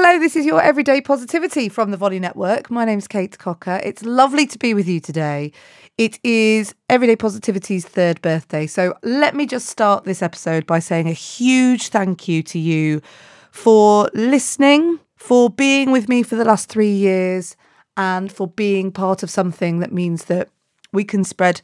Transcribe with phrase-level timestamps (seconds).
[0.00, 2.70] Hello, this is your Everyday Positivity from the Volley Network.
[2.70, 3.80] My name's Kate Cocker.
[3.82, 5.50] It's lovely to be with you today.
[5.98, 8.68] It is Everyday Positivity's third birthday.
[8.68, 13.02] So let me just start this episode by saying a huge thank you to you
[13.50, 17.56] for listening, for being with me for the last three years,
[17.96, 20.48] and for being part of something that means that
[20.92, 21.60] we can spread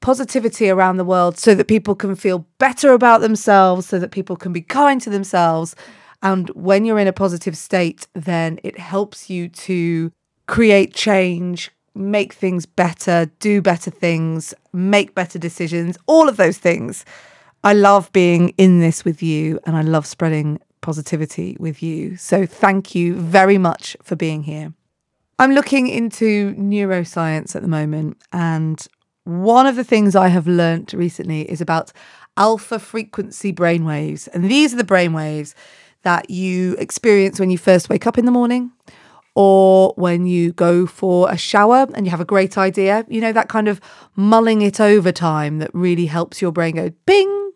[0.00, 4.34] positivity around the world so that people can feel better about themselves, so that people
[4.34, 5.76] can be kind to themselves
[6.22, 10.12] and when you're in a positive state, then it helps you to
[10.46, 17.04] create change, make things better, do better things, make better decisions, all of those things.
[17.64, 22.16] I love being in this with you and I love spreading positivity with you.
[22.16, 24.72] So thank you very much for being here.
[25.38, 28.86] I'm looking into neuroscience at the moment and
[29.24, 31.92] one of the things I have learnt recently is about
[32.36, 34.28] alpha frequency brainwaves.
[34.32, 35.54] And these are the brainwaves
[36.06, 38.70] that you experience when you first wake up in the morning
[39.34, 43.32] or when you go for a shower and you have a great idea, you know,
[43.32, 43.80] that kind of
[44.14, 47.50] mulling it over time that really helps your brain go bing.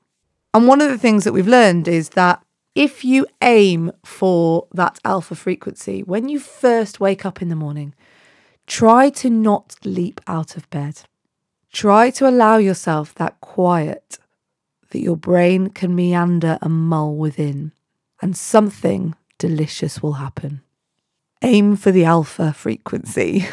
[0.52, 2.42] And one of the things that we've learned is that
[2.74, 7.94] if you aim for that alpha frequency, when you first wake up in the morning,
[8.66, 11.02] try to not leap out of bed.
[11.72, 14.18] Try to allow yourself that quiet
[14.90, 17.70] that your brain can meander and mull within
[18.20, 20.62] and something delicious will happen.
[21.42, 23.46] Aim for the alpha frequency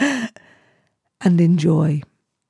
[0.00, 2.02] and enjoy.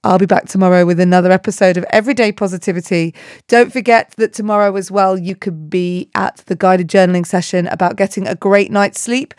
[0.02, 3.14] I'll be back tomorrow with another episode of Everyday Positivity.
[3.48, 7.96] Don't forget that tomorrow as well, you could be at the guided journaling session about
[7.96, 9.34] getting a great night's sleep.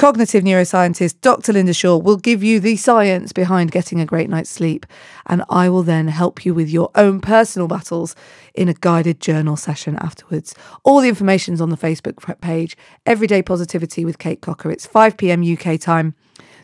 [0.00, 1.52] Cognitive neuroscientist Dr.
[1.52, 4.86] Linda Shaw will give you the science behind getting a great night's sleep,
[5.26, 8.16] and I will then help you with your own personal battles
[8.54, 10.54] in a guided journal session afterwards.
[10.84, 14.70] All the information's on the Facebook page, Everyday Positivity with Kate Cocker.
[14.70, 16.14] It's 5 pm UK time,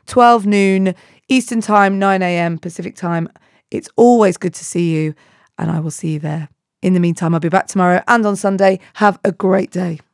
[0.06, 0.94] 12 noon
[1.28, 3.28] Eastern time, 9 am Pacific time.
[3.70, 5.14] It's always good to see you,
[5.58, 6.48] and I will see you there.
[6.80, 8.80] In the meantime, I'll be back tomorrow and on Sunday.
[8.94, 10.00] Have a great day.